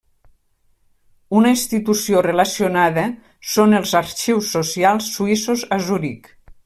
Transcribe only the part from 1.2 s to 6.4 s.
Una institució relacionada són els Arxius Socials Suïssos a Zuric.